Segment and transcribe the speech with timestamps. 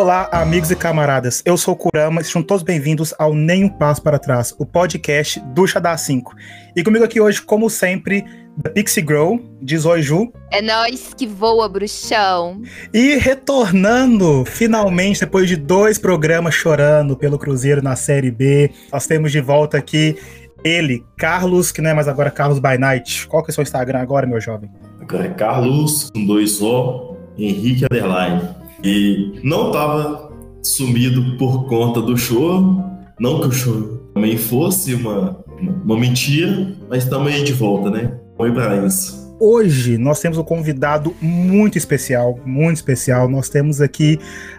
[0.00, 1.42] Olá, amigos e camaradas.
[1.44, 4.64] Eu sou o Kurama e sejam todos bem-vindos ao Nem um Passo para Trás, o
[4.64, 6.36] podcast do Xadá 5.
[6.76, 8.24] E comigo aqui hoje, como sempre,
[8.56, 10.32] da Pixie Grow, de Zoiju.
[10.52, 12.62] É nós que voa, bruxão.
[12.94, 19.32] E retornando, finalmente, depois de dois programas chorando pelo Cruzeiro na Série B, nós temos
[19.32, 20.16] de volta aqui
[20.62, 23.26] ele, Carlos, que não é mais agora Carlos by Night.
[23.26, 24.70] Qual que é o seu Instagram agora, meu jovem?
[25.00, 28.57] Agora é Carlos, com dois O, Henrique Underline.
[28.82, 30.32] E não tava
[30.62, 32.82] sumido por conta do show,
[33.18, 35.44] não que o show também fosse uma,
[35.84, 38.18] uma mentira, mas estamos aí de volta, né?
[38.38, 38.52] Oi
[38.86, 39.18] isso.
[39.40, 43.28] Hoje nós temos um convidado muito especial, muito especial.
[43.28, 44.18] Nós temos aqui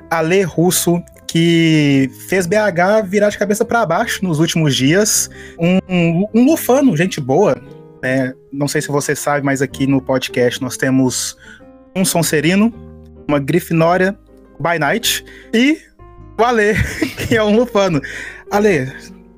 [0.10, 5.30] Ale Russo, que fez BH virar de cabeça para baixo nos últimos dias.
[5.60, 7.62] Um, um, um lufano, gente boa.
[8.02, 8.34] Né?
[8.52, 11.38] Não sei se você sabe, mas aqui no podcast nós temos
[11.96, 12.74] um Sonserino,
[13.30, 14.18] uma Grifinória
[14.60, 15.78] by Night e
[16.38, 16.74] o Ale,
[17.28, 18.02] que é um Lufano.
[18.50, 18.92] Ale,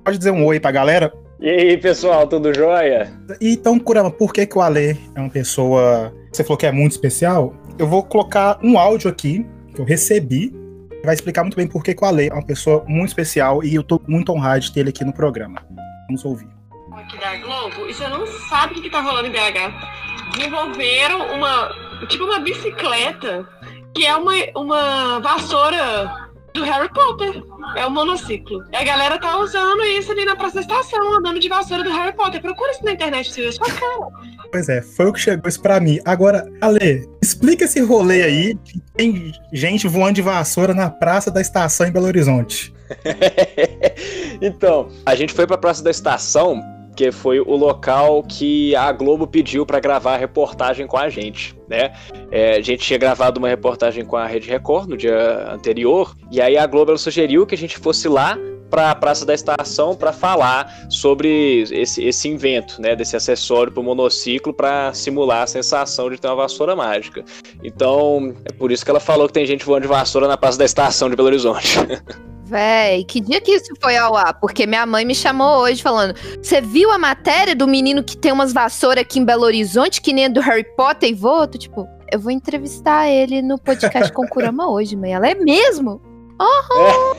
[0.03, 1.13] pode dizer um oi pra galera?
[1.39, 3.11] E aí, pessoal, tudo jóia?
[3.41, 6.13] E então, Kurama, por que, que o Ale é uma pessoa.
[6.31, 7.53] Você falou que é muito especial?
[7.77, 10.55] Eu vou colocar um áudio aqui que eu recebi.
[11.03, 13.73] Vai explicar muito bem por que, que o Ale é uma pessoa muito especial e
[13.73, 15.65] eu tô muito honrado de ter ele aqui no programa.
[16.07, 16.47] Vamos ouvir.
[16.93, 20.37] Aqui da Globo, e você não sabe o que tá rolando em BH.
[20.37, 21.91] Desenvolveram uma.
[22.07, 23.47] Tipo uma bicicleta
[23.93, 27.43] que é uma, uma vassoura do Harry Potter.
[27.75, 28.63] É um monociclo.
[28.71, 31.91] E a galera tá usando isso ali na praça da estação, andando de vassoura do
[31.91, 32.41] Harry Potter.
[32.41, 34.07] Procura isso na internet, você vê sua cara.
[34.51, 35.99] Pois é, foi o que chegou isso pra mim.
[36.03, 41.39] Agora, Ale, explica esse rolê aí que tem gente voando de vassoura na praça da
[41.39, 42.73] estação em Belo Horizonte.
[44.41, 46.61] então, a gente foi pra praça da estação
[47.01, 51.57] que foi o local que a Globo pediu para gravar a reportagem com a gente,
[51.67, 51.93] né?
[52.29, 56.39] É, a gente tinha gravado uma reportagem com a Rede Record no dia anterior, e
[56.39, 58.37] aí a Globo sugeriu que a gente fosse lá
[58.69, 63.81] para a Praça da Estação para falar sobre esse, esse invento, né, desse acessório para
[63.81, 67.25] o monociclo para simular a sensação de ter uma vassoura mágica.
[67.63, 70.59] Então, é por isso que ela falou que tem gente voando de vassoura na Praça
[70.59, 71.79] da Estação de Belo Horizonte.
[72.51, 74.33] Véi, que dia que isso foi ao ar?
[74.33, 78.29] Porque minha mãe me chamou hoje falando: Você viu a matéria do menino que tem
[78.29, 81.57] umas vassouras aqui em Belo Horizonte, que nem a do Harry Potter e voto?
[81.57, 85.13] Tipo, eu vou entrevistar ele no podcast com Kurama hoje, mãe.
[85.13, 86.01] Ela é mesmo?
[86.41, 87.15] Uhum.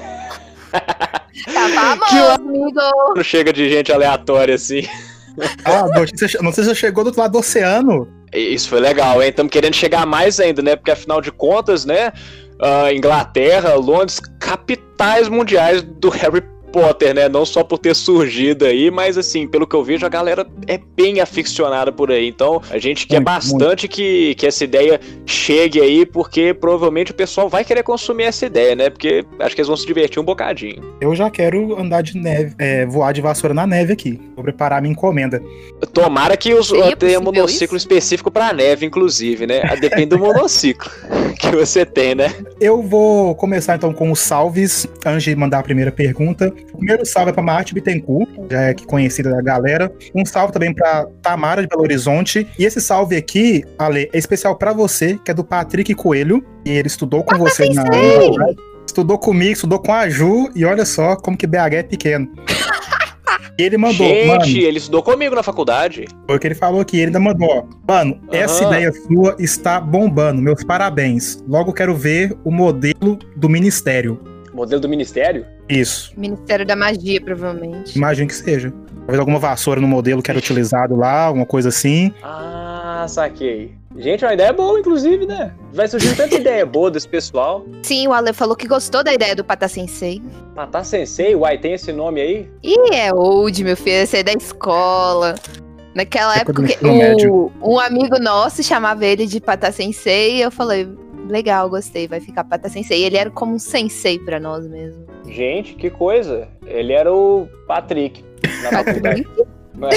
[0.72, 0.78] É.
[0.78, 2.80] tá famoso, amigo.
[3.16, 4.82] Não chega de gente aleatória assim.
[5.64, 8.06] Ah, notícia, não sei se já chegou do outro lado do oceano.
[8.34, 9.30] Isso foi legal, hein?
[9.30, 10.76] Estamos querendo chegar mais ainda, né?
[10.76, 12.12] Porque afinal de contas, né?
[12.62, 17.28] Uh, Inglaterra, Londres, capitais mundiais do Harry Potter, né?
[17.28, 20.78] Não só por ter surgido aí, mas assim, pelo que eu vejo, a galera é
[20.96, 22.26] bem aficionada por aí.
[22.26, 23.88] Então, a gente quer muito, bastante muito.
[23.88, 28.74] Que, que essa ideia chegue aí, porque provavelmente o pessoal vai querer consumir essa ideia,
[28.74, 28.90] né?
[28.90, 30.82] Porque acho que eles vão se divertir um bocadinho.
[31.00, 34.18] Eu já quero andar de neve, é, voar de vassoura na neve aqui.
[34.34, 35.42] Vou preparar minha encomenda.
[35.92, 37.86] Tomara que os, tenha um monociclo isso?
[37.86, 39.60] específico pra neve, inclusive, né?
[39.80, 40.90] Depende do monociclo
[41.38, 42.34] que você tem, né?
[42.60, 46.52] Eu vou começar então com os salves, antes de mandar a primeira pergunta.
[46.76, 49.92] Primeiro salve é pra Marte Bittencourt, já é conhecida da galera.
[50.14, 52.46] Um salve também pra Tamara de Belo Horizonte.
[52.58, 56.44] E esse salve aqui, Ale, é especial para você, que é do Patrick Coelho.
[56.64, 57.84] E ele estudou com ah, você na.
[58.86, 62.28] Estudou comigo, estudou com a Ju, e olha só como que BH é pequeno.
[63.58, 64.06] E ele mandou.
[64.06, 66.06] Gente, mano, ele estudou comigo na faculdade.
[66.26, 66.96] Foi o que ele falou aqui.
[66.96, 67.64] Ele ainda mandou, ó.
[67.86, 68.28] Mano, uhum.
[68.32, 70.40] essa ideia sua está bombando.
[70.40, 71.42] Meus parabéns.
[71.46, 74.18] Logo quero ver o modelo do ministério.
[74.54, 75.46] Modelo do ministério?
[75.72, 76.12] Isso.
[76.16, 77.96] Ministério da Magia, provavelmente.
[77.96, 78.72] Imagino que seja.
[78.98, 82.12] Talvez alguma vassoura no modelo que era utilizado lá, alguma coisa assim.
[82.22, 83.74] Ah, saquei.
[83.96, 85.52] Gente, é uma ideia boa, inclusive, né?
[85.72, 87.64] Vai surgir tanta ideia boa desse pessoal.
[87.82, 90.22] Sim, o Ale falou que gostou da ideia do Patá Sensei.
[90.54, 91.34] Patá Sensei?
[91.34, 92.50] Uai, tem esse nome aí?
[92.62, 93.96] Ih, é old, meu filho.
[93.96, 95.34] Esse é da escola.
[95.94, 96.62] Naquela época,
[97.30, 100.88] o, um amigo nosso chamava ele de Patá Sensei e eu falei,
[101.32, 103.02] legal, gostei, vai ficar Patá Sensei.
[103.02, 105.06] Ele era como um sensei para nós mesmo.
[105.26, 106.48] Gente, que coisa.
[106.66, 108.22] Ele era o Patrick
[108.62, 109.26] na Patrick?
[109.90, 109.96] É,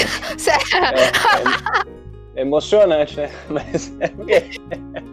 [0.76, 3.30] é, é, emocionante, né?
[3.48, 4.10] Mas é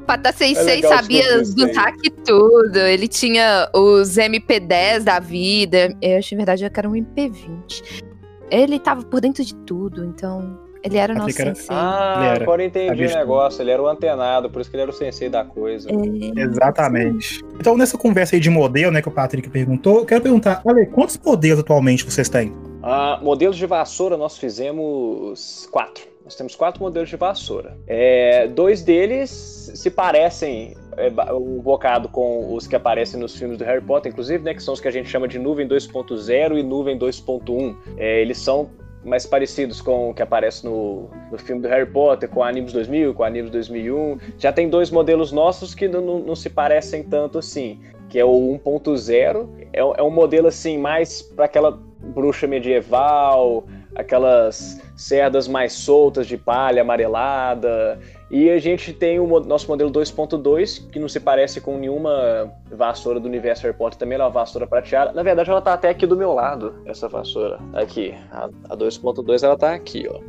[0.08, 2.78] Pata Sensei é sabia do hack tudo.
[2.78, 5.96] Ele tinha os MP10 da vida.
[6.02, 8.04] Eu acho, na verdade, que era um MP20.
[8.50, 11.56] Ele tava por dentro de tudo, então ele era o nosso era...
[11.56, 11.76] sensei.
[11.76, 12.44] Ah, era.
[12.44, 13.62] agora entendi o negócio.
[13.62, 15.90] Ele era o antenado, por isso que ele era o sensei da coisa.
[15.90, 16.42] É...
[16.42, 17.42] Exatamente.
[17.60, 20.86] Então, nessa conversa aí de modelo, né, que o Patrick perguntou, eu quero perguntar, Ale,
[20.88, 22.50] quantos modelos atualmente vocês têm?
[22.50, 26.04] Uh, modelos de vassoura nós fizemos quatro.
[26.26, 27.78] Nós temos quatro modelos de vassoura.
[27.86, 33.64] É, dois deles se parecem é, um bocado com os que aparecem nos filmes do
[33.66, 36.64] Harry Potter, inclusive, né, que são os que a gente chama de nuvem 2.0 e
[36.64, 37.76] nuvem 2.1.
[37.98, 38.70] É, eles são
[39.04, 42.74] mais parecidos com o que aparece no, no filme do Harry Potter, com a Animus
[42.74, 44.18] 2000, com a Animus 2001.
[44.38, 47.80] Já tem dois modelos nossos que não, não se parecem tanto assim,
[48.10, 53.66] que é o 1.0, é, é um modelo assim mais para aquela bruxa medieval,
[53.96, 58.00] aquelas cerdas mais soltas de palha amarelada.
[58.34, 63.20] E a gente tem o nosso modelo 2.2, que não se parece com nenhuma vassoura
[63.20, 65.12] do universo Harry Potter, também é uma vassoura prateada.
[65.12, 67.60] Na verdade, ela tá até aqui do meu lado, essa vassoura.
[67.74, 68.12] Aqui.
[68.32, 70.20] A, a 2.2 ela tá aqui, ó.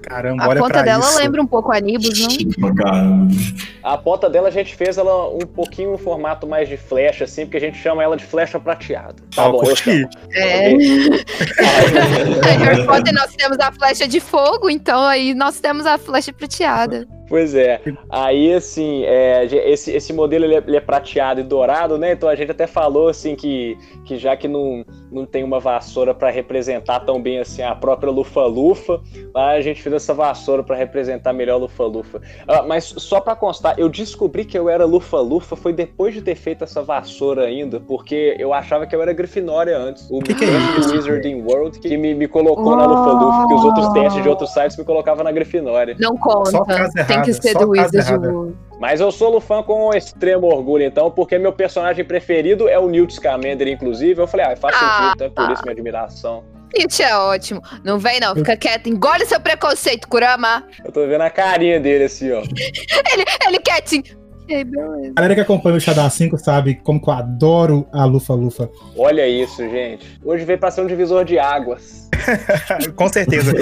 [0.00, 1.18] Caramba, A olha ponta pra dela isso.
[1.18, 2.72] lembra um pouco a Nibus, não?
[2.72, 3.34] Caramba.
[3.82, 7.46] A ponta dela a gente fez ela um pouquinho um formato mais de flecha, assim,
[7.46, 9.16] porque a gente chama ela de flecha prateada.
[9.34, 9.82] Tá bom, eu curti.
[9.82, 10.08] chamo.
[10.34, 10.68] É.
[12.62, 17.08] Harry Potter nós temos a flecha de fogo, então aí nós temos a flecha prateada.
[17.30, 17.80] Pois é.
[18.10, 22.10] Aí, assim, é, esse, esse modelo ele é, ele é prateado e dourado, né?
[22.10, 26.12] Então a gente até falou, assim, que, que já que não, não tem uma vassoura
[26.12, 29.00] para representar tão bem, assim, a própria Lufa-Lufa,
[29.32, 32.20] lá a gente fez essa vassoura para representar melhor a Lufa-Lufa.
[32.48, 36.34] Ah, mas só para constar, eu descobri que eu era Lufa-Lufa foi depois de ter
[36.34, 40.10] feito essa vassoura ainda, porque eu achava que eu era Grifinória antes.
[40.10, 43.64] O Que que é do Wizarding World que me, me colocou na Lufa-Lufa, que os
[43.64, 45.96] outros testes de outros sites me colocavam na Grifinória.
[46.00, 46.50] Não conta.
[46.50, 48.26] Só casa Tem errada, que ser do Wizard.
[48.26, 48.56] World.
[48.80, 53.14] Mas eu sou Lufan com extremo orgulho, então, porque meu personagem preferido é o Newt
[53.14, 54.20] Scamander, inclusive.
[54.20, 56.44] Eu falei, ah, faz Ah, sentido, então é por isso minha admiração.
[56.74, 57.60] Isso é ótimo.
[57.84, 58.88] Não vem não, fica quieto.
[58.88, 60.64] Engole seu preconceito, Kurama.
[60.84, 62.40] Eu tô vendo a carinha dele assim, ó.
[63.12, 64.19] Ele, ele quietinho.
[64.50, 65.12] Beleza.
[65.16, 68.68] A galera que acompanha o Shadow 5 sabe como que eu adoro a Lufa Lufa.
[68.96, 70.18] Olha isso, gente.
[70.24, 72.08] Hoje veio pra ser um divisor de águas.
[72.96, 73.52] Com certeza.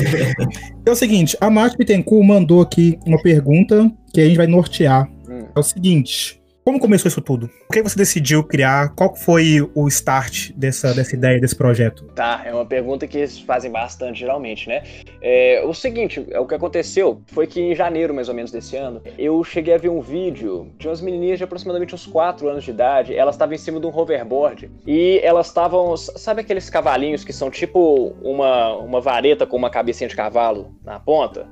[0.87, 5.07] É o seguinte, a Márcia Bittencourt mandou aqui uma pergunta que a gente vai nortear.
[5.29, 5.45] Hum.
[5.55, 7.49] É o seguinte, Como começou isso tudo?
[7.49, 8.95] Por que você decidiu criar?
[8.95, 12.05] Qual foi o start dessa, dessa ideia, desse projeto?
[12.15, 14.83] Tá, é uma pergunta que eles fazem bastante, geralmente, né?
[15.23, 19.01] É, o seguinte, o que aconteceu foi que em janeiro, mais ou menos, desse ano,
[19.17, 22.71] eu cheguei a ver um vídeo de umas menininhas de aproximadamente uns 4 anos de
[22.71, 27.33] idade, elas estavam em cima de um hoverboard, e elas estavam, sabe aqueles cavalinhos que
[27.33, 31.49] são tipo uma, uma vareta com uma cabecinha de cavalo na ponta?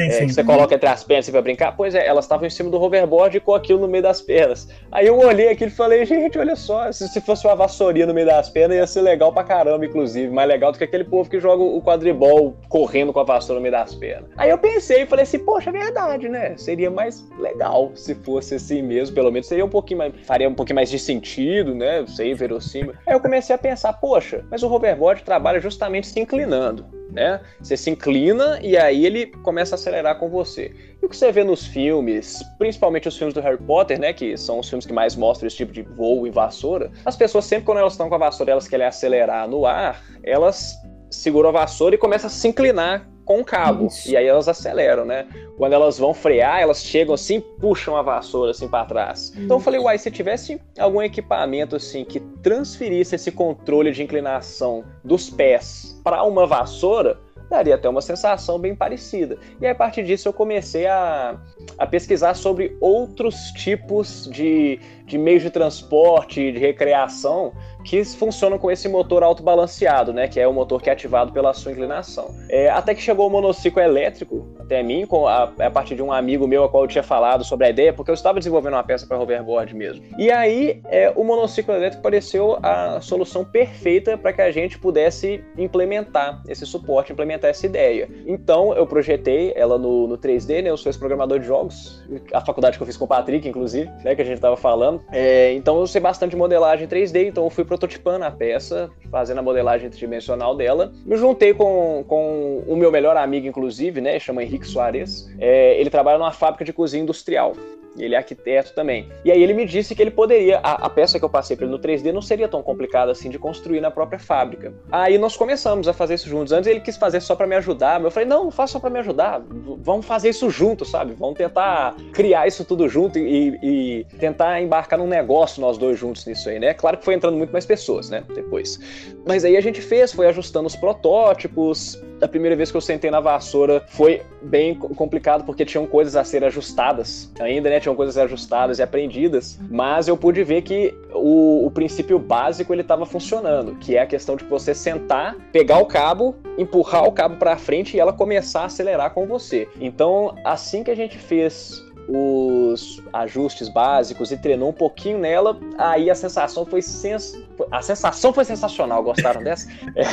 [0.00, 0.26] Sim, É, sim.
[0.26, 1.76] que você coloca entre as pernas assim, pra brincar.
[1.76, 4.68] Pois é, elas estavam em cima do hoverboard e com aquilo no meio das pernas.
[4.90, 8.14] Aí eu olhei aquilo e falei, gente, olha só, se, se fosse uma vassourinha no
[8.14, 10.32] meio das pernas ia ser legal pra caramba, inclusive.
[10.32, 13.62] Mais legal do que aquele povo que joga o quadribol correndo com a vassoura no
[13.62, 14.30] meio das pernas.
[14.36, 16.56] Aí eu pensei e falei assim, poxa, é verdade, né?
[16.56, 20.54] Seria mais legal se fosse assim mesmo, pelo menos seria um pouquinho mais, faria um
[20.54, 22.04] pouquinho mais de sentido, né?
[22.08, 22.94] Sei, verossímil.
[23.06, 26.84] Aí eu comecei a pensar, poxa, mas o hoverboard trabalha justamente se inclinando
[27.14, 27.40] né?
[27.60, 30.74] Você se inclina e aí ele começa a acelerar com você.
[31.00, 34.12] E o que você vê nos filmes, principalmente os filmes do Harry Potter, né?
[34.12, 36.90] Que são os filmes que mais mostram esse tipo de voo e vassoura.
[37.04, 40.74] As pessoas, sempre quando elas estão com a vassoura elas querem acelerar no ar, elas
[41.10, 43.86] seguram a vassoura e começam a se inclinar com o cabo.
[43.86, 44.10] Isso.
[44.10, 45.26] E aí elas aceleram, né?
[45.56, 49.32] Quando elas vão frear, elas chegam assim, puxam a vassoura assim para trás.
[49.36, 54.84] Então eu falei, uai, se tivesse algum equipamento assim que transferisse esse controle de inclinação
[55.02, 57.18] dos pés para uma vassoura,
[57.48, 59.38] daria até uma sensação bem parecida.
[59.60, 61.38] E aí, a partir disso eu comecei a,
[61.78, 67.52] a pesquisar sobre outros tipos de, de meios de transporte, de recreação
[67.84, 70.26] que funcionam com esse motor autobalanceado, né?
[70.26, 72.34] Que é o motor que é ativado pela sua inclinação.
[72.48, 76.10] É, até que chegou o monociclo elétrico até mim, com a, a partir de um
[76.10, 78.82] amigo meu a qual eu tinha falado sobre a ideia, porque eu estava desenvolvendo uma
[78.82, 80.02] peça para hoverboard mesmo.
[80.18, 85.44] E aí é, o monociclo elétrico pareceu a solução perfeita para que a gente pudesse
[85.58, 88.08] implementar esse suporte, implementar essa ideia.
[88.26, 90.70] Então eu projetei ela no, no 3D, né?
[90.70, 93.90] Eu sou esse programador de jogos, a faculdade que eu fiz com o Patrick, inclusive,
[94.02, 94.14] né?
[94.14, 94.93] Que a gente estava falando.
[95.12, 99.38] É, então eu sei bastante de modelagem 3D, então eu fui prototipando a peça, fazendo
[99.38, 100.92] a modelagem tridimensional dela.
[101.04, 104.18] Me juntei com, com o meu melhor amigo, inclusive, né?
[104.18, 105.30] Chama Henrique Soares.
[105.38, 107.54] É, ele trabalha numa fábrica de cozinha industrial.
[107.98, 109.08] Ele é arquiteto também.
[109.24, 110.58] E aí ele me disse que ele poderia.
[110.58, 113.30] A, a peça que eu passei para ele no 3D não seria tão complicada assim
[113.30, 114.72] de construir na própria fábrica.
[114.90, 116.52] Aí nós começamos a fazer isso juntos.
[116.52, 118.80] Antes ele quis fazer só para me ajudar, mas eu falei: não, não faça só
[118.80, 119.42] para me ajudar.
[119.78, 121.14] Vamos fazer isso junto, sabe?
[121.14, 126.26] Vamos tentar criar isso tudo junto e, e tentar embarcar num negócio nós dois juntos
[126.26, 126.74] nisso aí, né?
[126.74, 128.24] Claro que foi entrando muito mais pessoas, né?
[128.34, 128.78] Depois.
[129.26, 132.02] Mas aí a gente fez, foi ajustando os protótipos.
[132.22, 136.16] A primeira vez que eu sentei na vassoura foi bem co- complicado porque tinham coisas
[136.16, 137.80] a ser ajustadas ainda, né?
[137.80, 142.82] Tinham coisas ajustadas e aprendidas, mas eu pude ver que o, o princípio básico ele
[142.82, 147.36] estava funcionando, que é a questão de você sentar, pegar o cabo, empurrar o cabo
[147.36, 149.68] para frente e ela começar a acelerar com você.
[149.80, 156.10] Então, assim que a gente fez os ajustes básicos e treinou um pouquinho nela, aí
[156.10, 157.34] a sensação foi sens...
[157.70, 159.02] a sensação foi sensacional.
[159.02, 159.68] Gostaram dessa?
[159.96, 160.04] É.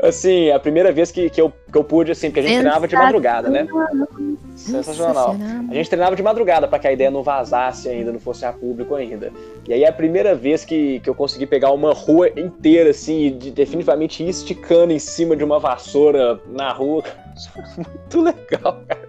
[0.08, 2.88] assim, a primeira vez que, que, eu, que eu pude, assim, porque a gente treinava
[2.88, 3.66] de madrugada, né?
[4.56, 5.36] Sensacional.
[5.70, 8.52] A gente treinava de madrugada para que a ideia não vazasse ainda, não fosse a
[8.52, 9.32] público ainda.
[9.66, 13.50] E aí a primeira vez que, que eu consegui pegar uma rua inteira, assim, de,
[13.50, 17.02] definitivamente esticando em cima de uma vassoura na rua.
[17.76, 19.07] muito legal, cara.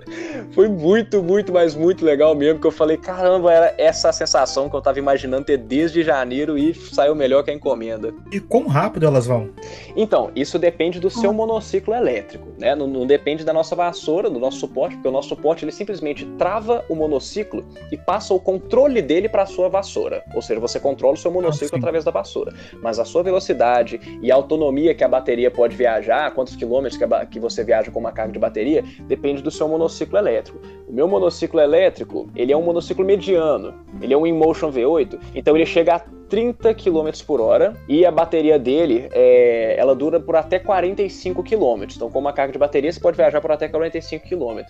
[0.51, 2.59] Foi muito, muito, mas muito legal mesmo.
[2.59, 6.73] Que eu falei, caramba, era essa sensação que eu tava imaginando ter desde janeiro e
[6.73, 8.13] saiu melhor que a encomenda.
[8.31, 9.49] E quão rápido elas vão?
[9.95, 12.75] Então, isso depende do seu monociclo elétrico, né?
[12.75, 16.25] Não, não depende da nossa vassoura, do nosso suporte, porque o nosso suporte ele simplesmente
[16.37, 20.23] trava o monociclo e passa o controle dele para a sua vassoura.
[20.33, 22.53] Ou seja, você controla o seu monociclo ah, através da vassoura.
[22.81, 27.25] Mas a sua velocidade e a autonomia que a bateria pode viajar, quantos quilômetros que,
[27.27, 30.60] que você viaja com uma carga de bateria, depende do seu monociclo elétrico.
[30.88, 35.56] O meu monociclo elétrico, ele é um monociclo mediano, ele é um InMotion V8, então
[35.56, 40.36] ele chega a 30 km por hora e a bateria dele é, ela dura por
[40.36, 41.83] até 45 km.
[41.95, 44.62] Então, com uma carga de bateria, você pode viajar por até 45 km.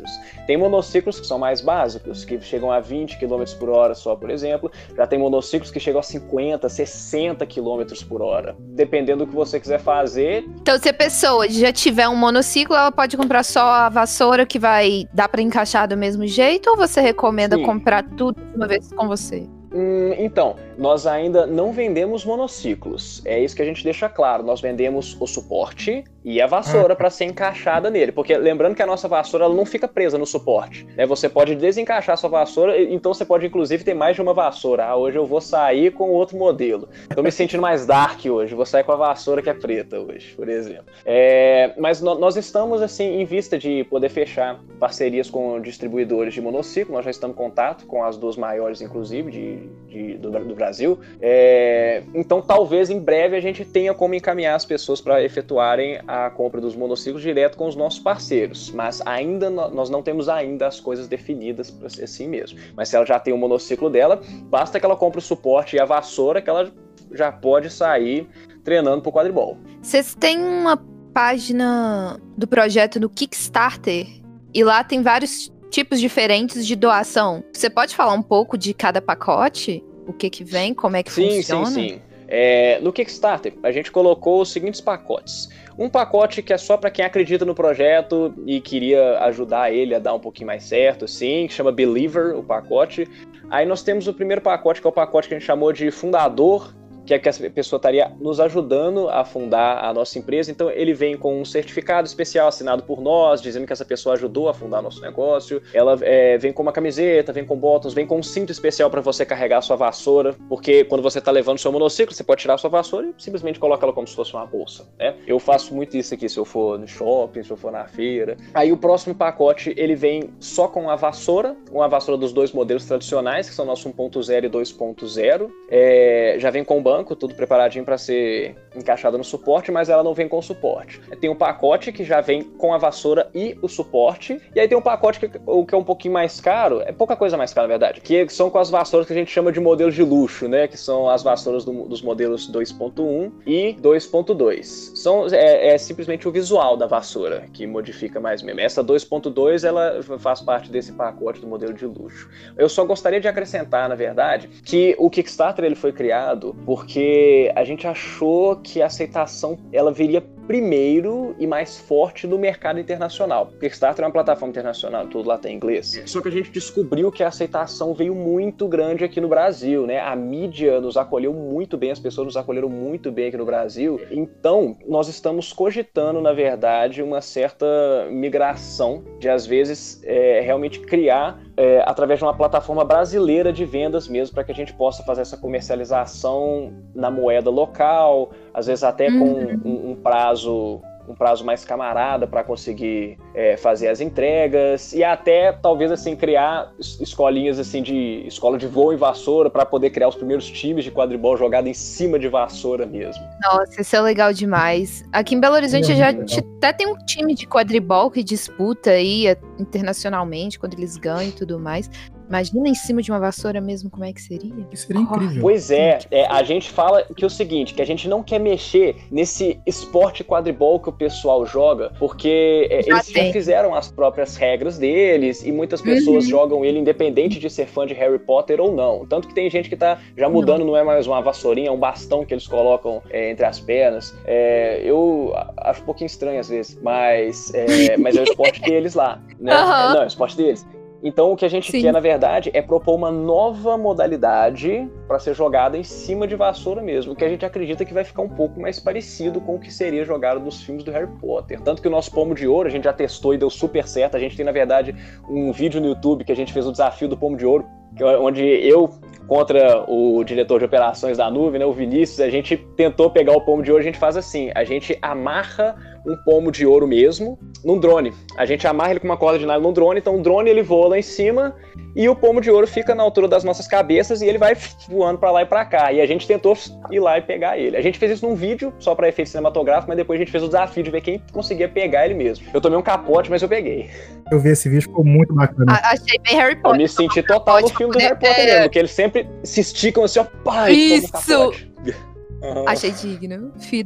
[0.48, 4.30] Tem monociclos que são mais básicos, que chegam a 20 km por hora só, por
[4.30, 4.72] exemplo.
[4.96, 9.60] Já tem monociclos que chegam a 50, 60 km por hora, dependendo do que você
[9.60, 10.46] quiser fazer.
[10.62, 14.58] Então, se a pessoa já tiver um monociclo, ela pode comprar só a vassoura que
[14.58, 17.64] vai dar para encaixar do mesmo jeito ou você recomenda Sim.
[17.64, 19.48] comprar tudo de uma vez com você?
[19.72, 23.22] Hum, então, nós ainda não vendemos monociclos.
[23.26, 24.44] É isso que a gente deixa claro.
[24.44, 28.12] Nós vendemos o suporte e a vassoura para ser encaixada nele.
[28.12, 30.86] Porque lembrando que a nossa vassoura ela não fica presa no suporte.
[30.96, 31.04] Né?
[31.08, 34.86] Você pode desencaixar sua vassoura, então você pode inclusive ter mais de uma vassoura.
[34.86, 36.88] Ah, hoje eu vou sair com outro modelo.
[37.16, 38.54] Tô me sentindo mais dark hoje.
[38.54, 40.86] Vou sair com a vassoura que é preta hoje, por exemplo.
[41.04, 46.42] É, mas no, nós estamos assim em vista de poder fechar parcerias com distribuidores de
[46.42, 46.94] monociclo.
[46.94, 51.00] Nós já estamos em contato com as duas maiores, inclusive, de de, do, do, Brasil.
[51.20, 56.19] É, então, talvez em breve a gente tenha como encaminhar as pessoas para efetuarem a
[56.32, 58.72] compra dos monociclos direto com os nossos parceiros.
[58.72, 62.58] Mas ainda nós não temos ainda as coisas definidas para ser assim mesmo.
[62.76, 65.80] Mas se ela já tem o monociclo dela, basta que ela compre o suporte e
[65.80, 66.72] a vassoura que ela
[67.12, 68.28] já pode sair
[68.64, 69.58] treinando para o quadribol.
[69.82, 70.78] Vocês têm uma
[71.14, 74.08] página do projeto no Kickstarter
[74.54, 77.44] e lá tem vários tipos diferentes de doação.
[77.54, 79.84] Você pode falar um pouco de cada pacote?
[80.08, 80.74] O que que vem?
[80.74, 81.66] Como é que sim, funciona?
[81.68, 82.02] Sim, sim, sim.
[82.32, 85.50] É, no Kickstarter, a gente colocou os seguintes pacotes.
[85.78, 90.00] Um pacote que é só para quem acredita no projeto e queria ajudar ele a
[90.00, 93.08] dar um pouquinho mais certo, sim, que chama Believer, o pacote.
[93.50, 95.90] Aí nós temos o primeiro pacote, que é o pacote que a gente chamou de
[95.90, 96.72] Fundador,
[97.10, 100.52] que é que essa pessoa estaria nos ajudando a fundar a nossa empresa.
[100.52, 104.48] Então, ele vem com um certificado especial assinado por nós, dizendo que essa pessoa ajudou
[104.48, 105.60] a fundar nosso negócio.
[105.74, 109.02] Ela é, vem com uma camiseta, vem com botões, vem com um cinto especial para
[109.02, 112.54] você carregar a sua vassoura, porque quando você está levando seu monociclo, você pode tirar
[112.54, 114.88] a sua vassoura e simplesmente coloca ela como se fosse uma bolsa.
[115.00, 115.16] Né?
[115.26, 118.38] Eu faço muito isso aqui se eu for no shopping, se eu for na feira.
[118.54, 122.86] Aí o próximo pacote ele vem só com a vassoura, uma vassoura dos dois modelos
[122.86, 125.50] tradicionais, que são nosso 1.0 e 2.0.
[125.72, 130.04] É, já vem com banco banco, tudo preparadinho para ser encaixado no suporte, mas ela
[130.04, 131.02] não vem com suporte.
[131.20, 134.78] Tem um pacote que já vem com a vassoura e o suporte, e aí tem
[134.78, 137.68] um pacote que, o que é um pouquinho mais caro, é pouca coisa mais cara
[137.68, 140.48] na verdade, que são com as vassouras que a gente chama de modelos de luxo,
[140.48, 140.68] né?
[140.68, 144.64] Que são as vassouras do, dos modelos 2.1 e 2.2.
[144.96, 148.60] São é, é, simplesmente o visual da vassoura que modifica mais mesmo.
[148.62, 152.30] Essa 2.2 ela faz parte desse pacote do modelo de luxo.
[152.58, 157.64] Eu só gostaria de acrescentar, na verdade, que o Kickstarter ele foi criado porque a
[157.64, 163.46] gente achou que a aceitação ela viria primeiro e mais forte no mercado internacional.
[163.46, 166.02] Porque Kickstarter é uma plataforma internacional, tudo lá tem inglês.
[166.08, 170.00] Só que a gente descobriu que a aceitação veio muito grande aqui no Brasil, né?
[170.00, 174.02] A mídia nos acolheu muito bem, as pessoas nos acolheram muito bem aqui no Brasil.
[174.10, 177.68] Então, nós estamos cogitando, na verdade, uma certa
[178.10, 184.08] migração de, às vezes, é, realmente criar é, através de uma plataforma brasileira de vendas
[184.08, 189.12] mesmo, para que a gente possa fazer essa comercialização na moeda local, às vezes até
[189.12, 189.62] com uhum.
[189.64, 195.52] um, um prazo um prazo mais camarada para conseguir é, fazer as entregas e até
[195.52, 200.16] talvez assim criar escolinhas assim de escola de voo e vassoura para poder criar os
[200.16, 203.24] primeiros times de quadribol jogado em cima de vassoura mesmo.
[203.42, 205.04] Nossa, isso é legal demais.
[205.12, 209.26] Aqui em Belo Horizonte é já até tem um time de quadribol que disputa aí
[209.58, 211.90] internacionalmente quando eles ganham e tudo mais.
[212.30, 214.54] Imagina em cima de uma vassoura mesmo, como é que seria?
[214.72, 215.42] Isso seria incrível.
[215.42, 218.40] Pois é, é, a gente fala que é o seguinte, que a gente não quer
[218.40, 223.34] mexer nesse esporte quadribol que o pessoal joga, porque é, Já eles já tem.
[223.34, 226.30] fizeram as próprias regras deles e muitas pessoas Uhum.
[226.30, 229.08] jogam ele independente de ser fã de Harry Potter ou não.
[229.08, 231.80] Tanto que tem gente que tá já mudando, não, é mais uma vassourinha, é um
[231.80, 234.16] bastão que eles colocam é, entre as pernas.
[234.26, 238.94] É, eu acho um pouquinho estranho às vezes, mas é, mas é o esporte deles
[238.94, 239.52] lá, né?
[239.54, 240.64] É, não, é o esporte deles.
[241.02, 241.82] Então o que a gente Sim.
[241.82, 246.82] quer, na verdade, é propor uma nova modalidade para ser jogada em cima de vassoura
[246.82, 249.72] mesmo, que a gente acredita que vai ficar um pouco mais parecido com o que
[249.72, 251.62] seria jogado nos filmes do Harry Potter.
[251.62, 254.16] Tanto que o nosso pomo de ouro a gente já testou e deu super certo.
[254.16, 254.94] A gente tem, na verdade,
[255.30, 257.66] um vídeo no YouTube que a gente fez o desafio do pomo de ouro,
[257.98, 258.90] é onde eu
[259.28, 263.42] contra o diretor de operações da nuvem, né, o Vinícius, a gente tentou pegar o
[263.42, 265.76] pomo de ouro, a gente faz assim, a gente amarra
[266.06, 268.14] um pomo de ouro mesmo num drone.
[268.38, 270.62] A gente amarra ele com uma corda de nylon num drone, então o drone ele
[270.64, 271.56] voa lá em cima
[271.96, 274.56] e o pomo de ouro fica na altura das nossas cabeças e ele vai
[274.88, 275.92] voando pra lá e pra cá.
[275.92, 276.58] E a gente tentou
[276.92, 277.76] ir lá e pegar ele.
[277.76, 280.44] A gente fez isso num vídeo, só pra efeito cinematográfico, mas depois a gente fez
[280.44, 282.46] o desafio de ver quem conseguia pegar ele mesmo.
[282.54, 283.90] Eu tomei um capote, mas eu peguei.
[284.32, 285.74] Eu vi esse vídeo, ficou muito bacana.
[285.74, 286.78] A- achei bem Harry Eu Potter.
[286.80, 288.56] me senti total no filme do Harry Potter é.
[288.58, 291.12] mesmo, que eles sempre se esticam assim, ó, pai, Isso!
[291.12, 291.72] toma um capote.
[292.42, 292.64] Aham.
[292.68, 293.52] Achei digno.
[293.60, 293.86] Fi-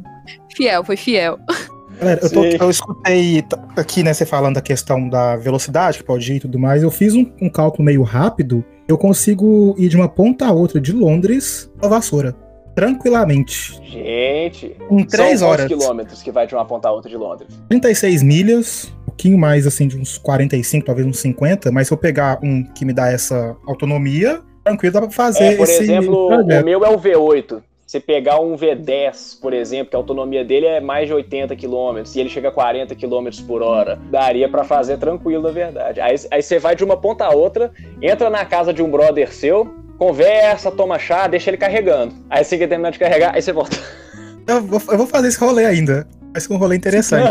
[0.54, 1.38] Fiel, foi fiel.
[1.98, 3.44] Galera, eu, tô- eu escutei
[3.76, 6.82] aqui, né, você falando da questão da velocidade, que pode ir e tudo mais.
[6.82, 8.64] Eu fiz um, um cálculo meio rápido.
[8.86, 12.34] Eu consigo ir de uma ponta a outra de Londres a vassoura.
[12.74, 13.80] Tranquilamente.
[13.84, 15.66] Gente, Em três são horas.
[15.66, 17.48] quantos quilômetros que vai de uma ponta a outra de Londres?
[17.68, 18.92] 36 milhas.
[19.02, 21.70] Um pouquinho mais, assim, de uns 45, talvez uns 50.
[21.70, 25.56] Mas se eu pegar um que me dá essa autonomia, tranquilo, dá pra fazer É,
[25.56, 26.62] por esse exemplo, trajeto.
[26.62, 27.62] o meu é o V8.
[27.94, 32.02] Se pegar um V10, por exemplo, que a autonomia dele é mais de 80 km
[32.12, 36.00] e ele chega a 40 km por hora, daria pra fazer tranquilo, na verdade.
[36.00, 37.70] Aí, aí você vai de uma ponta a outra,
[38.02, 42.16] entra na casa de um brother seu, conversa, toma chá, deixa ele carregando.
[42.28, 43.76] Aí você quer terminar de carregar, aí você volta.
[44.44, 46.06] Eu vou, eu vou fazer esse rolê ainda.
[46.30, 47.30] Vai ser um rolê interessante.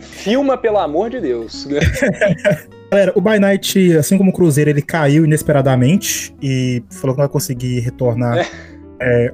[0.00, 1.66] Filma, pelo amor de Deus.
[2.92, 7.26] Galera, o By Night, assim como o Cruzeiro, ele caiu inesperadamente e falou que não
[7.26, 8.46] vai conseguir retornar é,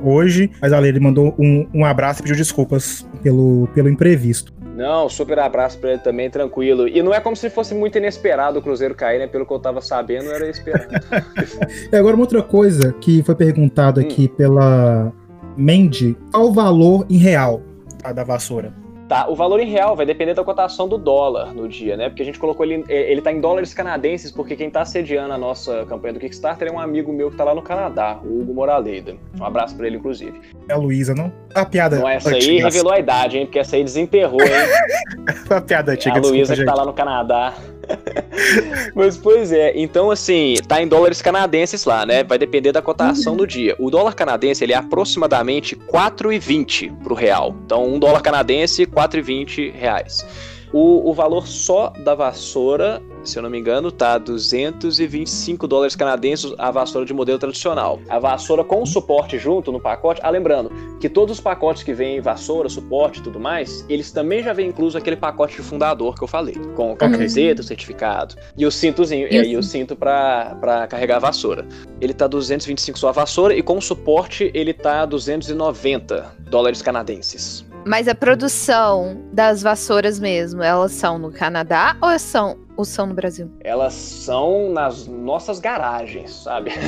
[0.03, 0.51] hoje.
[0.61, 4.53] Mas ali ele mandou um, um abraço e pediu desculpas pelo, pelo imprevisto.
[4.77, 6.87] Não, super abraço pra ele também, tranquilo.
[6.87, 9.27] E não é como se fosse muito inesperado o Cruzeiro cair, né?
[9.27, 10.89] Pelo que eu tava sabendo, era esperado.
[11.93, 14.37] E agora uma outra coisa que foi perguntado aqui Hum.
[14.37, 15.13] pela
[15.57, 16.17] Mandy.
[16.31, 17.61] Qual o valor em real
[18.01, 18.73] tá, da vassoura?
[19.09, 22.11] Tá, o valor em real vai depender da cotação do dólar no dia, né?
[22.11, 25.33] Porque a gente colocou ele, eh, ele tá em dólares canadenses, porque quem tá sediando
[25.33, 28.43] a nossa campanha do Kickstarter é um amigo meu que tá lá no Canadá, o
[28.43, 29.17] Hugo Moraleida.
[29.41, 30.39] Um abraço pra ele, inclusive.
[30.69, 31.33] É a Luísa, não?
[31.55, 32.65] A piada Então essa aí antiga.
[32.65, 33.47] revelou a idade, hein?
[33.47, 34.49] Porque essa aí desenterrou, hein?
[35.49, 36.67] A piada antiga, a desculpa, Luísa que gente.
[36.69, 37.55] tá lá no Canadá.
[38.95, 42.23] Mas, pois é, então assim, tá em dólares canadenses lá, né?
[42.23, 43.75] Vai depender da cotação do dia.
[43.79, 47.55] O dólar canadense, ele é aproximadamente 4,20 pro real.
[47.65, 50.25] Então, um dólar canadense, 4,20 reais.
[50.73, 56.53] O, o valor só da vassoura, se eu não me engano, tá 225 dólares canadenses
[56.59, 58.01] a vassoura de modelo tradicional.
[58.09, 60.21] A vassoura com suporte junto no pacote.
[60.23, 64.43] Ah, lembrando que todos os pacotes que vêm vassoura, suporte e tudo mais, eles também
[64.43, 68.71] já vêm incluso aquele pacote de fundador que eu falei, com camiseta, certificado e o
[68.71, 71.67] cintozinho, E e, o aí o cinto pra, pra carregar a vassoura.
[72.01, 77.68] Ele tá 225 só a vassoura e com suporte ele tá 290 dólares canadenses.
[77.87, 83.15] Mas a produção das vassouras mesmo, elas são no Canadá ou são, ou são no
[83.15, 83.51] Brasil?
[83.61, 86.71] elas são nas nossas garagens, sabe?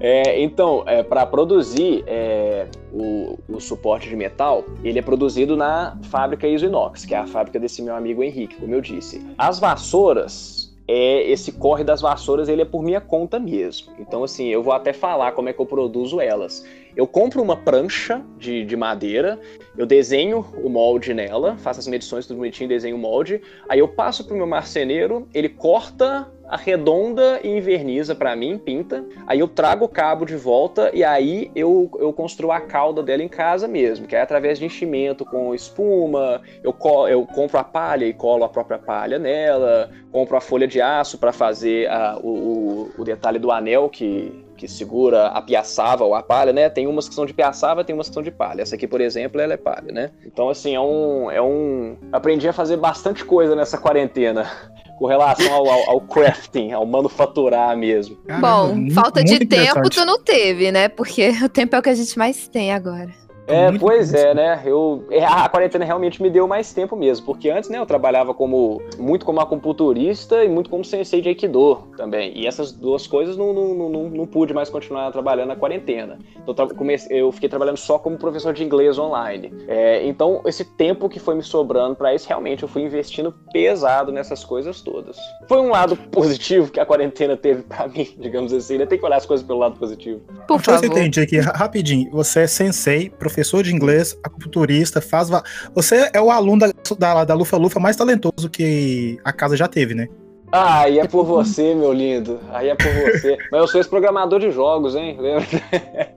[0.00, 6.46] É, então, para produzir é, o, o suporte de metal, ele é produzido na fábrica
[6.46, 9.20] Isoinox, que é a fábrica desse meu amigo Henrique, como eu disse.
[9.36, 10.57] As vassouras,
[10.88, 13.92] é, esse corre das vassouras, ele é por minha conta mesmo.
[13.98, 16.64] Então, assim, eu vou até falar como é que eu produzo elas.
[16.96, 19.38] Eu compro uma prancha de, de madeira,
[19.76, 23.86] eu desenho o molde nela, faço as medições tudo bonitinho, desenho o molde, aí eu
[23.86, 29.04] passo pro meu marceneiro, ele corta arredonda e inverniza pra mim, pinta.
[29.26, 33.22] Aí eu trago o cabo de volta e aí eu, eu construo a cauda dela
[33.22, 36.40] em casa mesmo, que é através de enchimento com espuma.
[36.62, 39.90] Eu, co- eu compro a palha e colo a própria palha nela.
[40.10, 44.44] Compro a folha de aço para fazer a- o, o, o detalhe do anel que,
[44.58, 46.68] que segura a piaçava ou a palha, né?
[46.68, 48.60] Tem umas que são de piaçava, tem umas que são de palha.
[48.60, 50.10] Essa aqui, por exemplo, ela é palha, né?
[50.26, 51.30] Então, assim, é um.
[51.30, 51.96] É um...
[52.12, 54.50] Aprendi a fazer bastante coisa nessa quarentena.
[54.98, 58.16] Com relação ao, ao, ao crafting, ao manufaturar mesmo.
[58.26, 60.88] Caramba, Bom, muito- falta de tempo tu não teve, né?
[60.88, 63.08] Porque o tempo é o que a gente mais tem agora.
[63.48, 64.28] É, Muito pois difícil.
[64.28, 64.62] é, né?
[64.64, 68.34] Eu, é, a quarentena realmente me deu mais tempo mesmo, porque antes, né, eu trabalhava
[68.34, 72.32] como muito como acupunturista e muito como sensei de Aikido também.
[72.36, 76.18] E essas duas coisas não, não, não, não, pude mais continuar trabalhando na quarentena.
[76.46, 79.52] Então comecei- eu fiquei trabalhando só como professor de inglês online.
[79.66, 84.12] É, então, esse tempo que foi me sobrando pra isso, realmente eu fui investindo pesado
[84.12, 85.16] nessas coisas todas.
[85.48, 88.84] Foi um lado positivo que a quarentena teve pra mim, digamos assim, né?
[88.86, 90.20] Tem que olhar as coisas pelo lado positivo.
[90.48, 90.98] Por Deixa eu favor.
[90.98, 92.10] entendi aqui ra- rapidinho.
[92.10, 95.28] Você é sensei, professor de inglês, acupunturista, faz.
[95.28, 95.42] va-
[95.74, 99.68] Você é o aluno da, da, da Lufa Lufa mais talentoso que a casa já
[99.68, 100.08] teve, né?
[100.50, 102.40] Ah, aí é por você, meu lindo.
[102.50, 103.36] Aí é por você.
[103.52, 105.18] Mas eu sou esse programador de jogos, hein?
[105.20, 105.46] Lembra?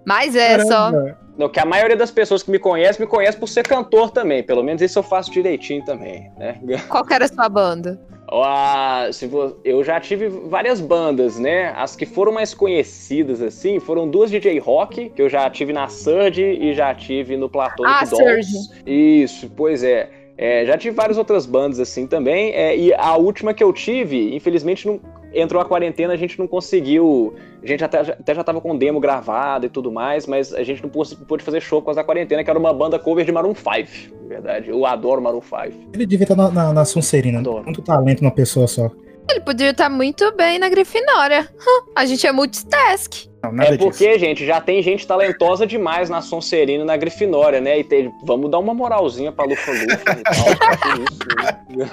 [0.06, 0.89] Mas é só.
[1.38, 4.44] Não, que a maioria das pessoas que me conhecem, me conhece por ser cantor também.
[4.44, 6.60] Pelo menos isso eu faço direitinho também, né?
[6.89, 8.00] Qual que era a sua banda?
[8.34, 9.10] Ah,
[9.63, 11.74] Eu já tive várias bandas, né?
[11.76, 15.88] As que foram mais conhecidas, assim, foram duas DJ Rock, que eu já tive na
[15.89, 18.70] Surge e já tive no Platonic Ah, Dolls.
[18.86, 20.10] Isso, pois é.
[20.38, 22.52] É, já tive várias outras bandas assim também.
[22.54, 25.00] é, e a última que eu tive, infelizmente, não,
[25.34, 27.36] entrou a quarentena, a gente não conseguiu.
[27.63, 30.82] A gente até, até já tava com demo gravado e tudo mais, mas a gente
[30.82, 33.54] não pôde, fazer show por causa da quarentena, que era uma banda cover de Maroon
[33.54, 34.69] 5, na verdade.
[34.69, 35.89] Eu adoro Maroon 5.
[35.93, 37.39] Ele devia estar na, na, na Sonserina.
[37.39, 37.63] Adoro.
[37.65, 38.89] Muito talento numa pessoa só.
[39.30, 41.47] Ele podia estar muito bem na Grifinória.
[41.95, 43.30] A gente é multitask.
[43.43, 44.19] Não, é porque, disso.
[44.19, 47.80] gente, já tem gente talentosa demais na Sonserina e na Grifinória, né?
[47.80, 50.36] E tem- vamos dar uma moralzinha pra Lufa Lufa e tal.
[50.95, 51.91] que isso, né?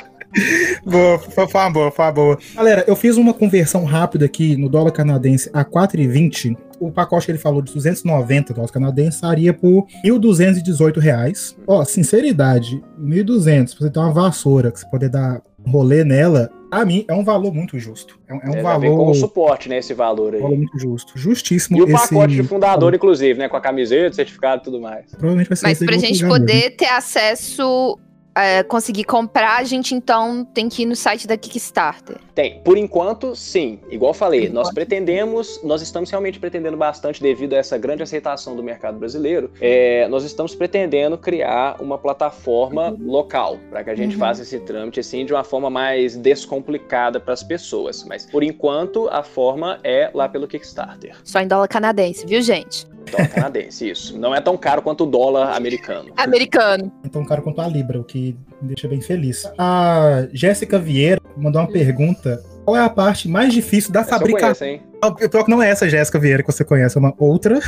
[0.84, 2.38] Boa, foi foi uma boa, foi uma boa.
[2.54, 6.56] Galera, eu fiz uma conversão rápida aqui no dólar canadense a 4,20.
[6.80, 11.56] O pacote que ele falou de 290 dólares canadenses estaria por 1.218 reais.
[11.66, 16.48] Ó, sinceridade, 1.200, pra você ter uma vassoura, que você poder dar um rolê nela,
[16.70, 18.16] pra mim é um valor muito justo.
[18.28, 20.40] É um, é um É, vem valor, como suporte, né, esse valor aí.
[20.40, 21.12] valor muito justo.
[21.16, 22.08] Justíssimo E o esse...
[22.10, 23.48] pacote de fundador, inclusive, né?
[23.48, 25.10] Com a camiseta, certificado e tudo mais.
[25.10, 26.28] Provavelmente vai ser Mas pra gente mesmo.
[26.28, 27.98] poder ter acesso,
[28.38, 32.16] é, conseguir comprar, a gente então tem que ir no site da Kickstarter.
[32.34, 32.60] Tem.
[32.62, 33.80] Por enquanto, sim.
[33.90, 38.62] Igual falei, nós pretendemos, nós estamos realmente pretendendo bastante devido a essa grande aceitação do
[38.62, 39.50] mercado brasileiro.
[39.60, 44.20] é, nós estamos pretendendo criar uma plataforma local para que a gente Uhum.
[44.20, 48.04] faça esse trâmite assim de uma forma mais descomplicada para as pessoas.
[48.04, 51.16] Mas por enquanto a forma é lá pelo Kickstarter.
[51.24, 52.86] Só em dólar canadense, viu, gente?
[53.10, 54.18] Dólar canadense, isso.
[54.18, 56.12] Não é tão caro quanto o dólar americano.
[56.16, 56.92] Americano.
[57.04, 59.50] Então, cara, quanto a Libra, o que me deixa bem feliz.
[59.58, 62.42] A Jéssica Vieira mandou uma pergunta.
[62.64, 64.78] Qual é a parte mais difícil da Essa fabricação?
[65.04, 67.60] O pior que não é essa Jéssica Vieira que você conhece, é uma outra.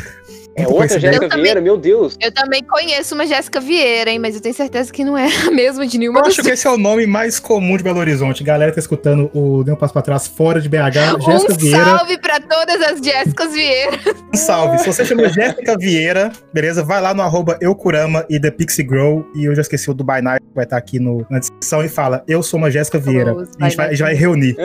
[0.57, 0.99] É outra.
[0.99, 2.17] Jéssica Vieira, meu Deus.
[2.21, 4.19] Eu também conheço uma Jéssica Vieira, hein?
[4.19, 6.67] Mas eu tenho certeza que não é a mesma de nenhuma Eu acho que esse
[6.67, 8.43] é o nome mais comum de Belo Horizonte.
[8.43, 11.23] Galera tá escutando o Deu um Passo Pra Trás fora de BH.
[11.25, 13.99] Jéssica Um Vieira, salve pra todas as Jéssicas Vieira.
[14.35, 14.79] um salve.
[14.81, 16.83] Se você chama Jéssica Vieira, beleza?
[16.83, 19.25] Vai lá no arroba Eucurama e The Pixie Grow.
[19.37, 21.85] E eu já esqueci o do By Night, que vai estar aqui no- na descrição.
[21.85, 23.37] E fala, eu sou uma Jéssica Vieira.
[23.61, 24.57] E a gente vai, a gente vai reunir.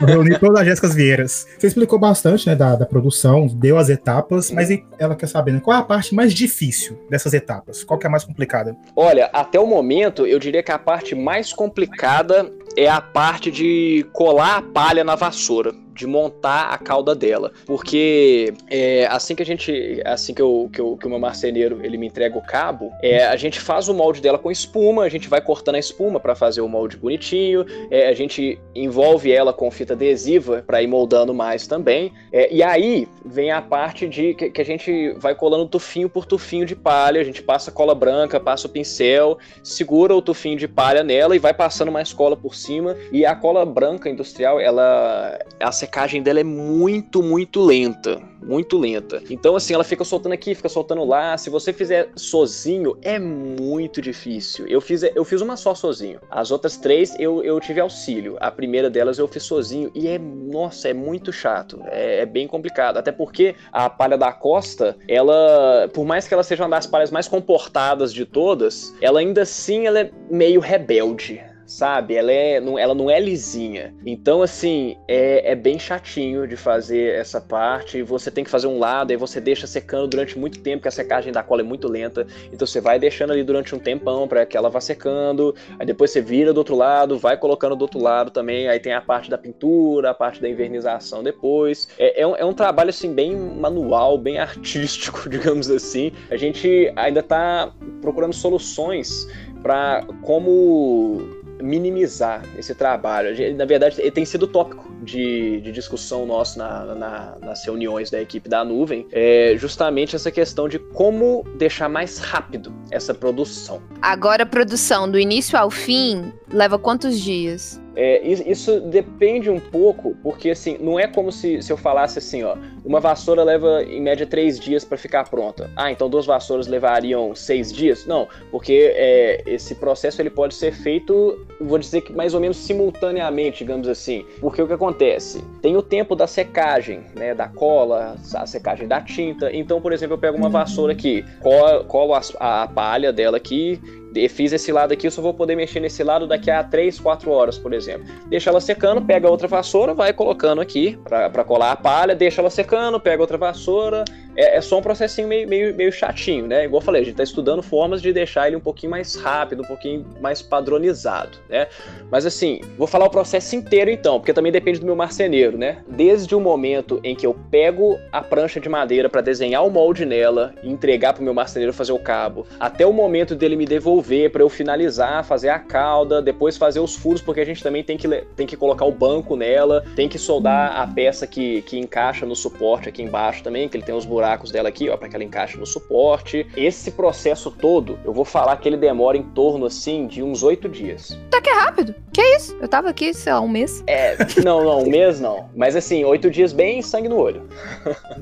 [0.00, 1.46] Reunir todas as Jéssicas Vieiras.
[1.58, 5.60] Você explicou bastante, né, da, da produção, deu as etapas, mas ela quer saber, né,
[5.60, 7.82] qual é a parte mais difícil dessas etapas?
[7.82, 8.76] Qual que é a mais complicada?
[8.94, 14.06] Olha, até o momento, eu diria que a parte mais complicada é a parte de
[14.12, 17.50] colar a palha na vassoura, de montar a cauda dela.
[17.64, 20.00] Porque é, assim que a gente.
[20.04, 23.24] Assim que, eu, que, eu- que o meu marceneiro ele me entrega o cabo, é,
[23.26, 26.34] a gente faz o molde dela com espuma, a gente vai cortando a espuma para
[26.34, 31.32] fazer o molde bonitinho, é, a gente envolve ela com fita adesiva para ir moldando
[31.32, 32.12] mais também.
[32.32, 36.26] É, e aí vem a parte de que, que a gente vai colando tufinho por
[36.26, 40.68] tufinho de palha, a gente passa cola branca, passa o pincel, segura o tufinho de
[40.68, 42.96] palha nela e vai passando mais cola por cima.
[43.10, 49.22] E a cola branca industrial, ela a secagem dela é muito, muito lenta, muito lenta.
[49.30, 51.38] Então assim, ela fica soltando aqui, fica soltando lá.
[51.38, 54.66] Se você fizer sozinho, é muito difícil.
[54.66, 56.18] Eu fiz eu fiz uma só sozinho.
[56.28, 58.36] As outras três eu, eu tive auxílio.
[58.40, 61.80] A primeira delas eu fiz sozinho e é, nossa, é muito chato.
[61.86, 66.42] É, é bem complicado, até porque a palha da costa, ela, por mais que ela
[66.42, 71.40] seja uma das palhas mais comportadas de todas, ela ainda assim ela é meio rebelde.
[71.66, 73.92] Sabe, ela, é, não, ela não é lisinha.
[74.06, 78.02] Então, assim, é, é bem chatinho de fazer essa parte.
[78.02, 80.92] Você tem que fazer um lado, aí você deixa secando durante muito tempo, porque a
[80.92, 82.24] secagem da cola é muito lenta.
[82.52, 85.56] Então, você vai deixando ali durante um tempão para que ela vá secando.
[85.76, 88.68] Aí depois você vira do outro lado, vai colocando do outro lado também.
[88.68, 91.88] Aí tem a parte da pintura, a parte da invernização depois.
[91.98, 96.12] É, é, um, é um trabalho, assim, bem manual, bem artístico, digamos assim.
[96.30, 99.26] A gente ainda tá procurando soluções
[99.62, 103.30] para como minimizar esse trabalho.
[103.56, 108.20] Na verdade, ele tem sido tópico de, de discussão nosso na, na, nas reuniões da
[108.20, 113.80] equipe da nuvem é justamente essa questão de como deixar mais rápido essa produção.
[114.02, 117.80] Agora a produção do início ao fim leva quantos dias?
[117.94, 122.42] É, isso depende um pouco, porque assim, não é como se, se eu falasse assim,
[122.42, 122.54] ó,
[122.86, 125.68] uma vassoura leva em média três dias para ficar pronta.
[125.74, 128.06] Ah, então duas vassouras levariam seis dias?
[128.06, 132.56] Não, porque é, esse processo ele pode ser feito, vou dizer que mais ou menos
[132.58, 134.24] simultaneamente, digamos assim.
[134.40, 135.42] Porque o que acontece?
[135.60, 139.54] Tem o tempo da secagem, né, da cola, a secagem da tinta.
[139.54, 143.80] Então, por exemplo, eu pego uma vassoura aqui, colo, a, a palha dela aqui,
[144.28, 147.30] fiz esse lado aqui, eu só vou poder mexer nesse lado daqui a 3, 4
[147.30, 148.06] horas, por exemplo.
[148.28, 152.48] Deixa ela secando, pega outra vassoura, vai colocando aqui para colar a palha, deixa ela
[152.48, 154.04] secando, pega outra vassoura.
[154.36, 156.64] É, é só um processinho meio, meio, meio chatinho, né?
[156.64, 159.62] Igual eu falei, a gente está estudando formas de deixar ele um pouquinho mais rápido,
[159.62, 161.66] um pouquinho mais padronizado, né?
[162.10, 165.78] Mas assim, vou falar o processo inteiro então, porque também depende do meu marceneiro, né?
[165.88, 170.04] Desde o momento em que eu pego a prancha de madeira para desenhar o molde
[170.04, 173.64] nela e entregar para o meu marceneiro fazer o cabo, até o momento dele me
[173.64, 177.82] devolver para eu finalizar, fazer a cauda, depois fazer os furos, porque a gente também
[177.82, 181.78] tem que, tem que colocar o banco nela, tem que soldar a peça que, que
[181.78, 185.08] encaixa no suporte aqui embaixo também, que ele tem os buracos dela aqui, ó, para
[185.08, 186.46] que ela encaixe no suporte.
[186.56, 190.68] Esse processo todo, eu vou falar que ele demora em torno, assim, de uns oito
[190.68, 191.18] dias.
[191.30, 191.94] Tá que é rápido.
[192.12, 192.56] Que isso?
[192.60, 193.84] Eu tava aqui, sei lá, um mês.
[193.86, 195.48] É, não, não, um mês não.
[195.54, 197.42] Mas assim, oito dias bem sangue no olho.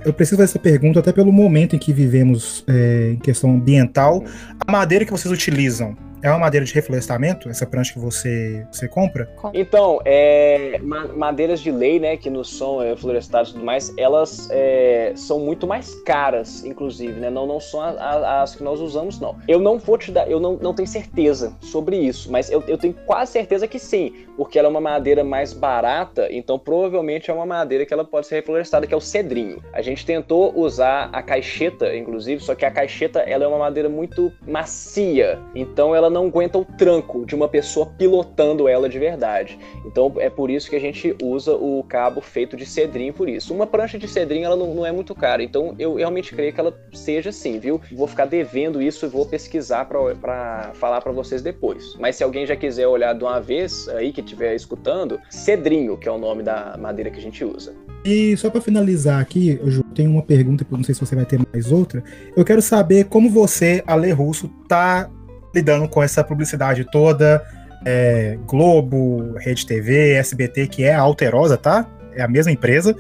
[0.05, 4.23] eu preciso fazer essa pergunta até pelo momento em que vivemos é, em questão ambiental.
[4.67, 8.89] A madeira que vocês utilizam é uma madeira de reflorestamento, essa prancha que você, você
[8.89, 9.29] compra?
[9.53, 10.81] Então, é,
[11.15, 15.39] madeiras de lei, né, que não são é, florestadas e tudo mais, elas é, são
[15.39, 17.29] muito mais caras, inclusive, né?
[17.29, 19.37] Não, não são as, as, que nós usamos, não.
[19.47, 22.79] Eu não vou te dar, eu não, não tenho certeza sobre isso, mas eu, eu
[22.79, 27.35] tenho quase certeza que sim, porque ela é uma madeira mais barata, então provavelmente é
[27.35, 29.63] uma madeira que ela pode ser reflorestada, que é o cedrinho.
[29.75, 33.91] A gente tentou usar a caixeta, inclusive, só que a caixeta ela é uma madeira
[33.91, 39.59] muito macia, então ela não aguenta o tranco de uma pessoa pilotando ela de verdade.
[39.85, 43.53] Então é por isso que a gente usa o cabo feito de cedrinho por isso.
[43.53, 46.61] Uma prancha de cedrinho ela não, não é muito cara, então eu realmente creio que
[46.61, 47.81] ela seja assim, viu?
[47.93, 51.97] Vou ficar devendo isso e vou pesquisar para falar para vocês depois.
[51.99, 56.09] Mas se alguém já quiser olhar de uma vez aí que estiver escutando, cedrinho, que
[56.09, 57.75] é o nome da madeira que a gente usa.
[58.05, 61.41] E só para finalizar aqui, eu tenho uma pergunta, não sei se você vai ter
[61.53, 62.05] mais outra.
[62.37, 65.11] Eu quero saber como você, Ale Russo, tá
[65.55, 67.45] lidando com essa publicidade toda.
[67.85, 71.87] É, Globo, Rede TV, SBT, que é a Alterosa, tá?
[72.15, 72.97] É a mesma empresa.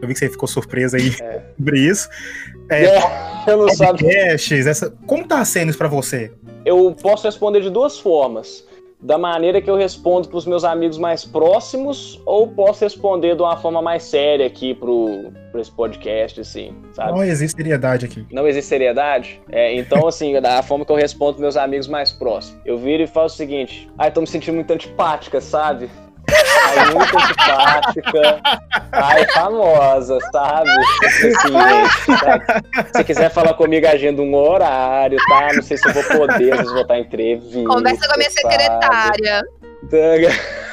[0.00, 1.42] Eu vi que você ficou surpresa aí é.
[1.56, 2.08] sobre isso.
[2.68, 3.02] É, é
[3.46, 4.90] eu não podcasts, essa...
[5.06, 6.32] Como tá sendo isso pra você?
[6.64, 8.64] Eu posso responder de duas formas
[9.02, 13.42] da maneira que eu respondo para os meus amigos mais próximos ou posso responder de
[13.42, 17.10] uma forma mais séria aqui pro, pro esse podcast, assim, sabe?
[17.10, 18.24] Não existe seriedade aqui.
[18.30, 19.40] Não existe seriedade?
[19.50, 22.60] É, então, assim, da forma que eu respondo pros meus amigos mais próximos.
[22.64, 25.90] Eu viro e falo o seguinte, ai, tô me sentindo muito antipática, sabe?
[26.66, 28.40] Ai, muito antipática.
[28.92, 30.70] Ai, famosa, sabe?
[31.04, 32.62] Assim, gente, tá?
[32.94, 35.48] Se quiser falar comigo, agenda um horário, tá?
[35.54, 37.64] Não sei se eu vou poder, às vezes vou estar em entrevista.
[37.64, 39.42] Conversa com a minha secretária.
[39.90, 40.71] Sabe?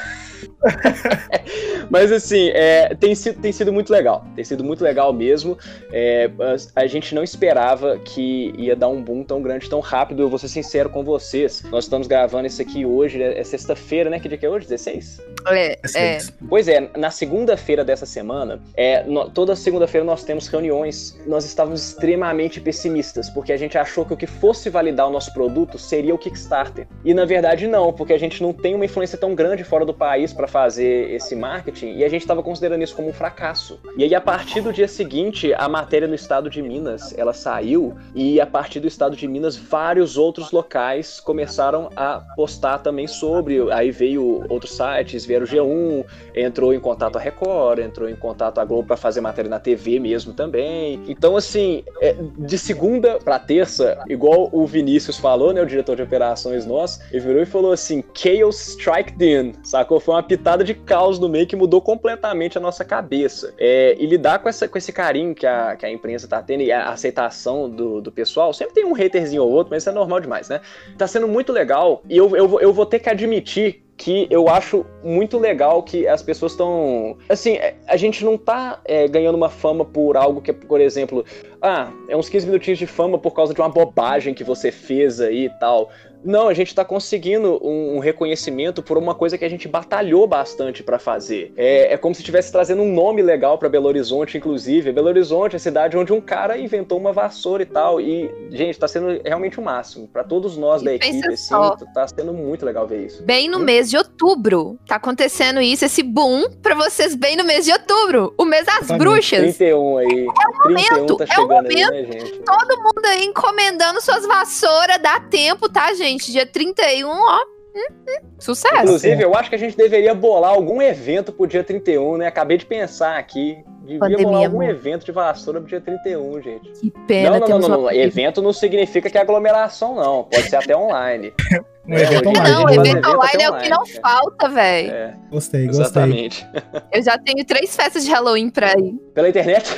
[1.90, 4.24] Mas assim, é, tem, sido, tem sido muito legal.
[4.34, 5.58] Tem sido muito legal mesmo.
[5.92, 6.30] É,
[6.74, 10.22] a, a, gente não esperava que ia dar um boom tão grande, tão rápido.
[10.22, 11.62] Eu vou ser sincero com vocês.
[11.70, 13.38] Nós estamos gravando isso aqui hoje, né?
[13.38, 14.20] é sexta-feira, né?
[14.20, 14.66] Que dia que é hoje?
[14.66, 15.20] 16?
[15.48, 15.78] É.
[15.96, 16.18] é.
[16.48, 21.18] Pois é, na segunda-feira dessa semana, é, no, toda segunda-feira nós temos reuniões.
[21.26, 25.32] Nós estávamos extremamente pessimistas, porque a gente achou que o que fosse validar o nosso
[25.32, 26.86] produto seria o Kickstarter.
[27.04, 29.94] E na verdade não, porque a gente não tem uma influência tão grande fora do
[29.94, 33.80] país para fazer esse marketing e a gente estava considerando isso como um fracasso.
[33.96, 37.96] E aí, a partir do dia seguinte, a matéria no estado de Minas ela saiu
[38.14, 43.70] e a partir do estado de Minas, vários outros locais começaram a postar também sobre.
[43.72, 48.58] Aí veio outros sites, vieram o G1, entrou em contato a Record, entrou em contato
[48.58, 51.00] a Globo para fazer matéria na TV mesmo também.
[51.06, 56.02] Então, assim, é, de segunda para terça, igual o Vinícius falou, né, o diretor de
[56.02, 60.00] operações nosso, ele virou e falou assim: Chaos Strike Then, sacou?
[60.00, 63.54] Foi uma pitada de caos no meio que mudou completamente a nossa cabeça.
[63.58, 66.62] É, e lidar com, essa, com esse carinho que a, que a imprensa tá tendo
[66.62, 69.92] e a aceitação do, do pessoal, sempre tem um haterzinho ou outro, mas isso é
[69.92, 70.60] normal demais, né?
[70.96, 74.86] Tá sendo muito legal e eu, eu, eu vou ter que admitir que eu acho
[75.04, 77.18] muito legal que as pessoas estão.
[77.28, 81.22] Assim, é, a gente não tá é, ganhando uma fama por algo que, por exemplo,
[81.60, 85.20] ah, é uns 15 minutinhos de fama por causa de uma bobagem que você fez
[85.20, 85.90] aí e tal.
[86.24, 90.26] Não, a gente tá conseguindo um, um reconhecimento por uma coisa que a gente batalhou
[90.26, 91.52] bastante para fazer.
[91.56, 94.92] É, é, como se estivesse trazendo um nome legal para Belo Horizonte, inclusive.
[94.92, 98.00] Belo Horizonte é a cidade onde um cara inventou uma vassoura e tal.
[98.00, 100.06] E, gente, tá sendo realmente o máximo.
[100.08, 101.54] para todos nós E da equipe, assim,
[101.94, 103.22] tá sendo muito legal ver isso.
[103.22, 104.78] Bem no mês de outubro.
[104.86, 108.34] Tá acontecendo isso, esse boom, pra vocês bem no mês de outubro.
[108.36, 108.98] O mês das Exatamente.
[108.98, 109.56] bruxas.
[109.56, 110.26] 31 aí.
[110.64, 112.38] 31 momento, tá é o chegando aí, né, gente?
[112.40, 114.98] Todo mundo aí encomendando suas vassouras.
[115.00, 116.09] Dá tempo, tá, gente?
[116.16, 117.38] Dia 31, ó.
[117.74, 118.82] Hum, hum, sucesso.
[118.82, 122.26] Inclusive, eu acho que a gente deveria bolar algum evento pro dia 31, né?
[122.26, 123.58] Acabei de pensar aqui.
[123.82, 124.70] Devia Pandemia, bolar algum amor.
[124.70, 126.72] evento de vassoura pro dia 31, gente.
[126.72, 127.98] Que pena, não, não, não, não, uma não.
[127.98, 130.24] Evento não significa que é aglomeração, não.
[130.24, 131.32] Pode ser até online.
[131.88, 132.54] Um evento hoje em online.
[132.54, 134.90] Não, evento evento online é o que não online, falta, velho.
[134.92, 135.84] É, Gostei, gostei.
[135.84, 136.46] exatamente.
[136.92, 138.92] Eu já tenho três festas de Halloween pra ir.
[139.12, 139.74] Pela internet?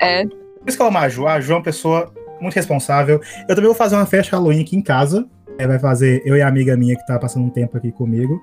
[0.00, 0.24] É.
[0.26, 1.26] Por isso que eu amo a Ju.
[1.26, 3.20] A Ju é uma pessoa muito responsável.
[3.40, 5.26] Eu também vou fazer uma festa Halloween aqui em casa.
[5.58, 8.40] É, vai fazer eu e a amiga minha que tá passando um tempo aqui comigo.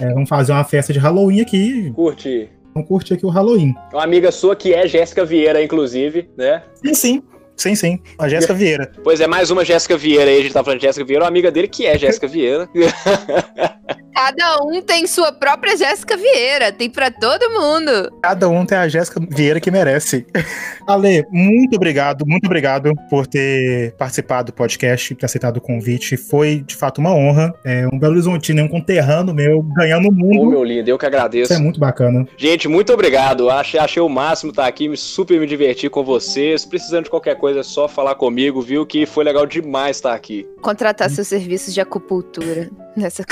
[0.00, 1.92] É, vamos fazer uma festa de Halloween aqui.
[1.94, 2.48] Curte.
[2.74, 3.74] Vamos curtir aqui o Halloween.
[3.92, 6.62] Uma amiga sua que é Jéssica Vieira, inclusive, né?
[6.74, 7.22] Sim, sim.
[7.56, 7.98] Sim, sim.
[8.18, 8.90] A Jéssica Vieira.
[9.04, 10.38] Pois é, mais uma Jéssica Vieira aí.
[10.38, 12.66] A gente tá falando de Jéssica Vieira, uma amiga dele que é Jéssica Vieira.
[14.14, 16.72] Cada um tem sua própria Jéssica Vieira.
[16.72, 18.12] Tem pra todo mundo.
[18.22, 20.26] Cada um tem a Jéssica Vieira que merece.
[20.86, 26.16] Ale, muito obrigado, muito obrigado por ter participado do podcast, ter aceitado o convite.
[26.16, 27.54] Foi, de fato, uma honra.
[27.64, 30.50] É um Belo Horizontino, um conterrâneo meu, ganhando o Ô, mundo.
[30.50, 31.52] meu lindo, eu que agradeço.
[31.52, 32.26] Isso é muito bacana.
[32.36, 33.48] Gente, muito obrigado.
[33.50, 36.64] Achei, achei o máximo estar aqui, me super me diverti com vocês.
[36.64, 38.84] Precisando de qualquer coisa, é só falar comigo, viu?
[38.84, 40.46] Que foi legal demais estar aqui.
[40.60, 43.24] Contratar seus serviços de acupuntura nessa,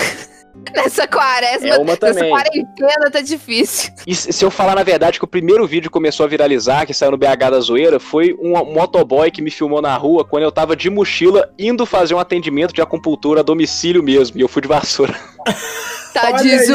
[0.75, 1.69] nessa quaresma.
[1.69, 3.93] É uma Nessa quarentena tá difícil.
[4.07, 7.11] E se eu falar na verdade que o primeiro vídeo começou a viralizar, que saiu
[7.13, 10.77] no BH da Zoeira, foi um motoboy que me filmou na rua quando eu tava
[10.77, 14.39] de mochila indo fazer um atendimento de acupuntura a domicílio mesmo.
[14.39, 15.15] E eu fui de vassoura.
[16.13, 16.73] Tá Olha de isso.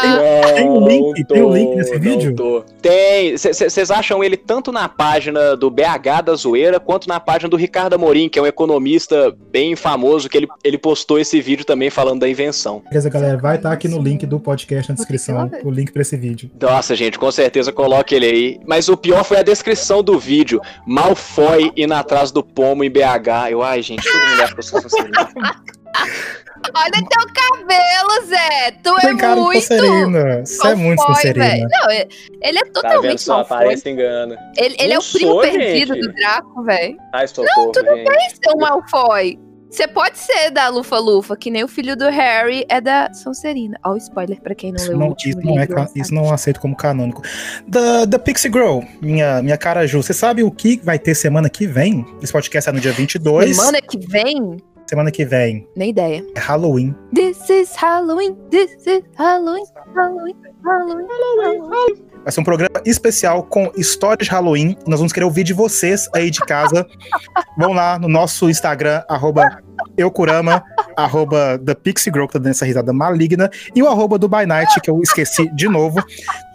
[0.00, 0.54] Zoeira!
[0.54, 1.24] Tem um link?
[1.24, 2.34] Tem um link nesse vídeo?
[2.34, 2.64] tô.
[2.80, 3.36] Tem.
[3.36, 7.94] Vocês acham ele tanto na página do BH da Zoeira quanto na página do Ricardo
[7.94, 12.20] Amorim, que é um economista bem famoso, que ele, ele postou esse vídeo também falando
[12.20, 12.82] da invenção.
[12.88, 13.38] Beleza, galera?
[13.38, 16.50] Vai estar aqui no link do podcast na descrição, o link pra esse vídeo.
[16.60, 18.60] Nossa, gente, com certeza coloque ele aí.
[18.66, 20.60] Mas o pior foi a descrição do vídeo.
[20.86, 23.50] Malfoy indo atrás do pomo em BH.
[23.50, 24.80] Eu, ai, gente, todo mundo acha que eu sou.
[26.74, 28.70] Olha teu cabelo, Zé!
[28.82, 29.60] Tu é Tem cara de muito.
[29.60, 30.46] Sonserina.
[30.46, 31.68] Você é muito Malfoy, Sonserina.
[31.70, 32.04] Não, ele é
[32.42, 33.36] Tá vendo totalmente só?
[33.36, 33.56] Malfoy.
[33.56, 34.36] Aparência engana.
[34.56, 36.06] Ele, ele é Não o primo sou, perdido gente.
[36.06, 36.96] do Draco, velho.
[37.12, 38.38] Ai, socorro, gente.
[38.42, 39.38] Seu Malfoy.
[39.70, 43.78] Você pode ser da Lufa-Lufa, que nem o filho do Harry é da Sonserina.
[43.84, 46.14] Ó, o spoiler pra quem não Isso leu o não, último isso, não é, isso
[46.14, 47.22] não aceito como canônico.
[47.68, 51.48] Da, da Pixie Girl, minha, minha cara Ju, você sabe o que vai ter semana
[51.48, 52.04] que vem?
[52.20, 53.56] Esse podcast é no dia 22.
[53.56, 54.56] Semana que vem?
[54.90, 56.26] Semana que vem Nem ideia.
[56.34, 56.92] é Halloween.
[57.14, 59.62] This is Halloween, this is Halloween,
[59.94, 62.04] Halloween, Halloween, Halloween.
[62.24, 64.76] Vai ser um programa especial com histórias de Halloween.
[64.88, 66.84] Nós vamos querer ouvir de vocês aí de casa.
[67.56, 69.62] Vão lá no nosso Instagram, arroba
[69.96, 70.60] eucurama,
[70.96, 74.80] arroba Pixie Girl, que tá dando essa risada maligna, e o arroba do By Night,
[74.80, 76.02] que eu esqueci de novo.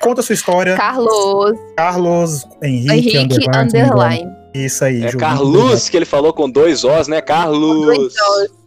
[0.04, 4.44] Conta a sua história, Carlos, Carlos Henrique, Henrique, underline, underline.
[4.56, 5.12] Isso aí, É.
[5.12, 7.20] Carlos, que ele falou com dois Os, né?
[7.22, 8.13] Carlos.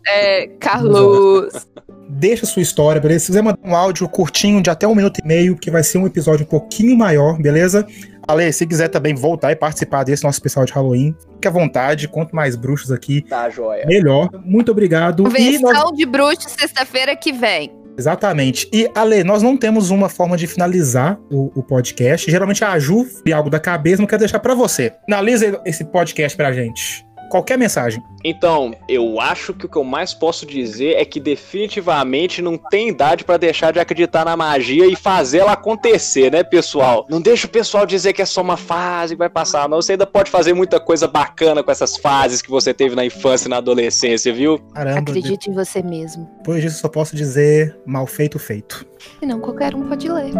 [0.06, 1.66] É, Carlos.
[2.10, 3.20] Deixa sua história, beleza?
[3.20, 5.98] Se quiser mandar um áudio curtinho de até um minuto e meio, que vai ser
[5.98, 7.86] um episódio um pouquinho maior, beleza?
[8.26, 12.08] Ale, se quiser também voltar e participar desse nosso especial de Halloween, fique à vontade.
[12.08, 13.86] Quanto mais bruxos aqui, Tá, joia.
[13.86, 14.28] melhor.
[14.44, 15.20] Muito obrigado.
[15.36, 17.72] E nós- Convenção de bruxo sexta-feira que vem.
[17.98, 18.68] Exatamente.
[18.72, 22.30] E, Ale, nós não temos uma forma de finalizar o, o podcast.
[22.30, 24.92] Geralmente a Ju tem algo da cabeça, não quero deixar pra você.
[25.04, 27.07] Finaliza esse podcast pra gente.
[27.30, 28.02] Qualquer mensagem.
[28.24, 32.88] Então, eu acho que o que eu mais posso dizer é que definitivamente não tem
[32.88, 37.06] idade pra deixar de acreditar na magia e fazer ela acontecer, né, pessoal?
[37.08, 39.80] Não deixa o pessoal dizer que é só uma fase que vai passar, não.
[39.80, 43.46] Você ainda pode fazer muita coisa bacana com essas fases que você teve na infância
[43.46, 44.58] e na adolescência, viu?
[44.74, 46.28] Caramba, Acredite em você mesmo.
[46.38, 48.86] depois disso só posso dizer mal feito, feito.
[49.22, 50.32] E não qualquer um pode ler.